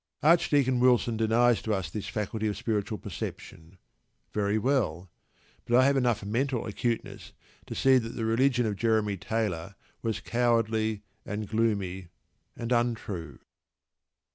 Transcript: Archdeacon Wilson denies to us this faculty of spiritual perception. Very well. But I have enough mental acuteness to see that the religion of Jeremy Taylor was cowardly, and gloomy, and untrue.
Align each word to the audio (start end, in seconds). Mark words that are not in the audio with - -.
Archdeacon 0.23 0.79
Wilson 0.79 1.15
denies 1.15 1.61
to 1.61 1.75
us 1.75 1.87
this 1.91 2.07
faculty 2.07 2.47
of 2.47 2.57
spiritual 2.57 2.97
perception. 2.97 3.77
Very 4.33 4.57
well. 4.57 5.11
But 5.63 5.77
I 5.77 5.85
have 5.85 5.95
enough 5.95 6.25
mental 6.25 6.65
acuteness 6.65 7.33
to 7.67 7.75
see 7.75 7.99
that 7.99 8.15
the 8.15 8.25
religion 8.25 8.65
of 8.65 8.77
Jeremy 8.77 9.15
Taylor 9.17 9.75
was 10.01 10.19
cowardly, 10.19 11.03
and 11.23 11.47
gloomy, 11.47 12.07
and 12.57 12.71
untrue. 12.71 13.37